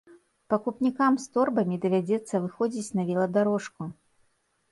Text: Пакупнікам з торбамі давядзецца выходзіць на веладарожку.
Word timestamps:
Пакупнікам 0.51 1.17
з 1.23 1.27
торбамі 1.35 1.77
давядзецца 1.83 2.35
выходзіць 2.45 2.95
на 3.01 3.05
веладарожку. 3.13 3.81